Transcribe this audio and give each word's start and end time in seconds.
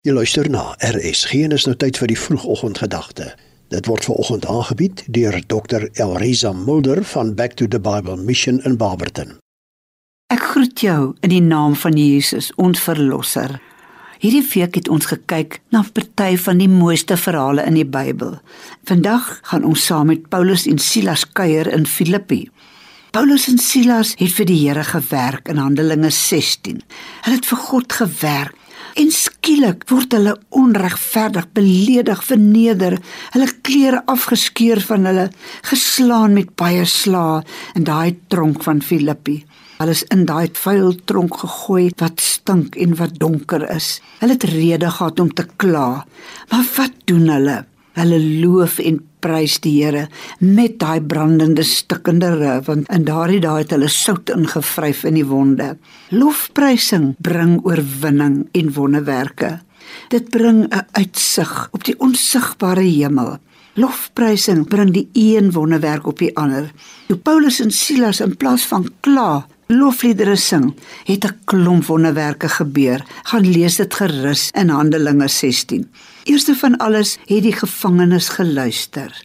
Jy 0.00 0.14
luister 0.16 0.46
na 0.48 0.62
RSG 0.80 1.42
en 1.44 1.52
is 1.52 1.66
nou 1.68 1.74
tyd 1.76 1.98
vir 2.00 2.08
die 2.08 2.16
vroegoggendgedagte. 2.16 3.26
Dit 3.68 3.84
word 3.84 4.06
ver 4.08 4.16
oggend 4.22 4.46
aangebied 4.48 5.02
deur 5.12 5.34
Dr. 5.52 5.82
Elriza 6.00 6.54
Mulder 6.56 7.02
van 7.10 7.34
Back 7.36 7.58
to 7.60 7.66
the 7.68 7.76
Bible 7.76 8.16
Mission 8.16 8.62
in 8.64 8.78
Barberton. 8.80 9.34
Ek 10.32 10.40
groet 10.54 10.80
jou 10.80 11.12
in 11.20 11.34
die 11.34 11.42
naam 11.44 11.76
van 11.76 11.98
Jesus, 12.00 12.48
ons 12.56 12.80
verlosser. 12.80 13.58
Hierdie 14.24 14.40
week 14.54 14.78
het 14.80 14.88
ons 14.88 15.10
gekyk 15.10 15.58
na 15.68 15.82
party 15.84 16.30
van 16.46 16.64
die 16.64 16.70
mooiste 16.72 17.18
verhale 17.20 17.66
in 17.68 17.76
die 17.76 17.84
Bybel. 17.84 18.38
Vandag 18.88 19.28
gaan 19.50 19.68
ons 19.68 19.84
saam 19.84 20.08
met 20.08 20.30
Paulus 20.32 20.64
en 20.64 20.80
Silas 20.80 21.26
kuier 21.28 21.68
in 21.68 21.84
Filippi. 21.84 22.46
Paulus 23.12 23.50
en 23.52 23.60
Silas 23.60 24.14
het 24.16 24.32
vir 24.32 24.48
die 24.48 24.62
Here 24.62 24.86
gewerk 24.94 25.52
in 25.52 25.60
Handelinge 25.60 26.08
16. 26.08 26.80
Hulle 27.26 27.36
het 27.36 27.52
vir 27.52 27.62
God 27.68 27.92
gewerk 28.00 28.56
En 28.98 29.10
skielik 29.14 29.84
word 29.90 30.14
hulle 30.16 30.34
onregverdig 30.56 31.46
beledig, 31.56 32.22
verneder, 32.26 32.98
hulle 33.34 33.48
klere 33.62 34.02
afgeskeur 34.10 34.80
van 34.88 35.06
hulle, 35.10 35.28
geslaan 35.70 36.34
met 36.38 36.54
baie 36.58 36.84
slae 36.86 37.42
in 37.78 37.86
daai 37.86 38.16
tronk 38.32 38.64
van 38.66 38.82
Filippi. 38.82 39.40
Hulle 39.80 39.94
is 39.96 40.02
in 40.12 40.26
daai 40.28 40.50
vuil 40.60 40.92
tronk 41.08 41.38
gegooi 41.40 41.90
wat 42.02 42.20
stink 42.20 42.76
en 42.76 42.96
wat 42.98 43.14
donker 43.20 43.62
is. 43.72 44.00
Hulle 44.20 44.36
het 44.36 44.48
rede 44.50 44.90
gehad 44.90 45.20
om 45.20 45.30
te 45.32 45.46
kla. 45.56 46.04
Maar 46.50 46.66
wat 46.76 46.98
doen 47.08 47.30
hulle? 47.32 47.56
Hulle 47.96 48.18
loof 48.42 48.78
en 48.78 49.00
prys 49.20 49.58
die 49.64 49.76
Here 49.80 50.08
met 50.40 50.78
daai 50.80 51.00
brandende 51.00 51.64
stikkende 51.66 52.32
rif 52.38 52.66
want 52.68 52.88
in 52.92 53.04
daardie 53.08 53.40
dae 53.44 53.62
het 53.62 53.74
hulle 53.74 53.88
sout 53.88 54.32
ingevryf 54.34 55.04
in 55.08 55.18
die 55.20 55.26
wonde. 55.26 55.76
Lofprysing 56.10 57.14
bring 57.18 57.58
oorwinning 57.64 58.48
en 58.52 58.72
wonderwerke. 58.74 59.60
Dit 60.08 60.30
bring 60.30 60.66
'n 60.68 60.86
uitsig 60.92 61.68
op 61.72 61.84
die 61.84 61.98
onsigbare 61.98 62.82
hemel. 62.82 63.38
Lofprysing 63.74 64.66
bring 64.68 64.92
die 64.92 65.08
een 65.12 65.52
wonderwerk 65.52 66.06
op 66.06 66.18
die 66.18 66.36
ander. 66.36 66.72
Toe 67.06 67.16
Paulus 67.16 67.60
en 67.60 67.70
Silas 67.70 68.20
in 68.20 68.36
plaas 68.36 68.66
van 68.66 68.88
kla 69.00 69.46
lofliedere 69.70 70.36
sing, 70.36 70.74
het 71.04 71.24
'n 71.24 71.38
klomp 71.44 71.86
wonderwerke 71.86 72.48
gebeur. 72.48 73.04
Gaan 73.22 73.50
lees 73.50 73.76
dit 73.76 73.94
gerus 73.94 74.50
in 74.50 74.68
Handelinge 74.68 75.28
16. 75.28 75.90
Eerste 76.24 76.54
van 76.54 76.76
alles 76.76 77.18
het 77.26 77.42
die 77.42 77.52
gevangenes 77.52 78.28
geluister. 78.28 79.24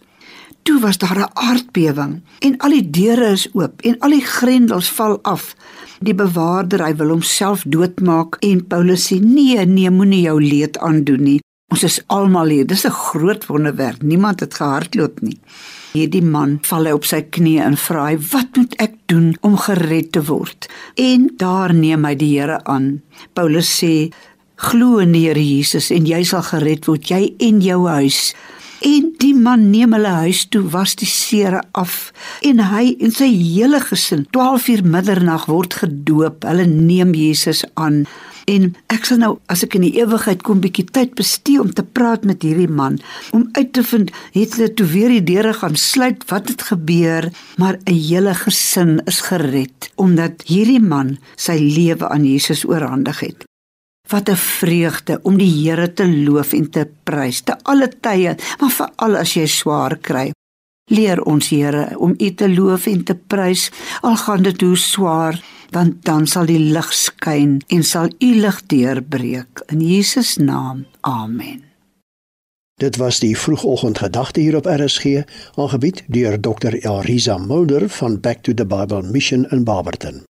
Toe 0.64 0.80
was 0.80 0.98
daar 0.98 1.18
'n 1.18 1.30
aardbewing 1.34 2.22
en 2.40 2.58
al 2.58 2.70
die 2.70 2.90
deure 2.90 3.32
is 3.32 3.50
oop 3.54 3.82
en 3.82 4.00
al 4.00 4.10
die 4.10 4.26
grendels 4.26 4.90
val 4.90 5.20
af. 5.22 5.56
Die 6.00 6.16
bewaarder, 6.16 6.84
hy 6.86 6.96
wil 6.96 7.10
homself 7.10 7.64
doodmaak 7.68 8.36
en 8.40 8.68
Paulus 8.68 9.14
sê: 9.14 9.20
"Nee, 9.20 9.66
nee, 9.66 9.90
moenie 9.90 10.22
jou 10.22 10.44
leed 10.44 10.78
aandoen 10.78 11.24
nie. 11.24 11.40
Ons 11.68 11.84
is 11.84 12.02
almal 12.08 12.48
hier. 12.48 12.68
Dis 12.68 12.86
'n 12.86 12.90
groot 12.90 13.46
wonderwerk. 13.46 14.02
Niemand 14.02 14.40
het 14.40 14.54
gehardloop 14.54 15.22
nie." 15.22 15.40
Hierdie 15.96 16.26
man 16.28 16.58
val 16.68 16.90
hy 16.90 16.92
op 16.92 17.06
sy 17.08 17.22
knieë 17.24 17.64
en 17.64 17.78
vra: 17.80 18.10
"Wat 18.32 18.58
moet 18.60 18.74
ek 18.84 18.96
doen 19.08 19.38
om 19.48 19.56
gered 19.56 20.12
te 20.12 20.26
word?" 20.28 20.68
En 21.00 21.30
daar 21.40 21.74
neem 21.74 22.04
hy 22.06 22.16
die 22.16 22.34
Here 22.36 22.60
aan. 22.66 23.02
Paulus 23.34 23.70
sê: 23.80 24.12
Glo 24.56 25.00
in 25.00 25.14
die 25.14 25.28
Here 25.28 25.40
Jesus 25.40 25.92
en 25.92 26.06
jy 26.06 26.24
sal 26.24 26.44
gered 26.44 26.88
word, 26.88 27.08
jy 27.08 27.34
en 27.40 27.62
jou 27.62 27.88
huis. 27.88 28.36
En 28.84 29.14
die 29.20 29.34
man 29.34 29.72
neem 29.72 29.94
hulle 29.96 30.12
huis 30.28 30.46
toe, 30.52 30.64
was 30.72 30.96
die 30.96 31.08
seere 31.08 31.64
af 31.72 32.12
en 32.44 32.60
hy 32.60 32.98
en 33.00 33.12
sy 33.12 33.32
hele 33.32 33.80
gesin 33.80 34.28
12 34.36 34.68
uur 34.76 34.84
middernag 34.84 35.48
word 35.48 35.74
gedoop. 35.74 36.44
Hulle 36.44 36.68
neem 36.68 37.14
Jesus 37.16 37.64
aan. 37.76 38.04
En 38.46 38.68
ek 38.94 39.08
sal 39.10 39.20
nou 39.22 39.32
as 39.50 39.64
ek 39.66 39.76
in 39.80 39.88
die 39.88 39.96
ewigheid 39.98 40.44
kom 40.46 40.62
bietjie 40.62 40.86
tyd 40.94 41.16
bestee 41.18 41.58
om 41.62 41.72
te 41.74 41.84
praat 41.84 42.26
met 42.30 42.46
hierdie 42.46 42.70
man. 42.70 43.00
Om 43.34 43.48
uit 43.58 43.72
te 43.74 43.84
vind 43.84 44.12
het 44.36 44.58
hulle 44.58 44.70
toe 44.78 44.86
weer 44.92 45.14
die 45.16 45.26
deure 45.34 45.54
gaan 45.58 45.78
sluit 45.80 46.26
wat 46.30 46.52
het 46.54 46.62
gebeur? 46.70 47.32
Maar 47.58 47.80
'n 47.86 47.98
hele 47.98 48.34
gesin 48.34 49.02
is 49.06 49.22
gered 49.22 49.90
omdat 49.96 50.46
hierdie 50.46 50.82
man 50.82 51.18
sy 51.36 51.58
lewe 51.58 52.10
aan 52.10 52.26
Jesus 52.26 52.66
oorhandig 52.66 53.20
het. 53.20 53.46
Wat 54.10 54.30
'n 54.30 54.36
vreugde 54.36 55.20
om 55.24 55.38
die 55.38 55.54
Here 55.66 55.94
te 55.94 56.06
loof 56.06 56.54
en 56.54 56.70
te 56.70 56.88
prys 57.04 57.42
te 57.42 57.56
alle 57.64 57.90
tye, 57.90 58.36
maar 58.60 58.72
veral 58.72 59.16
as 59.16 59.34
jy 59.34 59.48
swaar 59.48 59.98
kry. 59.98 60.32
Leer 60.92 61.24
ons 61.24 61.50
Here 61.50 61.98
om 61.98 62.14
U 62.20 62.34
te 62.34 62.50
loof 62.50 62.86
en 62.86 63.04
te 63.04 63.16
prys 63.16 63.72
al 64.02 64.16
gaan 64.16 64.44
dit 64.44 64.62
hoe 64.62 64.78
swaar, 64.78 65.42
want 65.76 66.04
dan 66.08 66.28
sal 66.28 66.48
die 66.48 66.60
lig 66.72 66.92
skyn 66.96 67.60
en 67.76 67.84
sal 67.84 68.12
U 68.24 68.32
lig 68.40 68.60
deurbreek 68.72 69.64
in 69.74 69.84
Jesus 69.84 70.36
naam. 70.40 70.86
Amen. 71.02 71.64
Dit 72.80 72.98
was 73.00 73.22
die 73.24 73.38
vroegoggendgedagte 73.40 74.40
hier 74.44 74.56
op 74.60 74.66
RSG, 74.68 75.24
aangebied 75.56 76.04
deur 76.12 76.40
Dr. 76.40 76.76
Elriza 76.76 77.38
Mulder 77.38 77.90
van 77.90 78.20
Back 78.20 78.44
to 78.44 78.54
the 78.54 78.66
Bible 78.66 79.04
Mission 79.04 79.48
in 79.52 79.64
Barberton. 79.64 80.26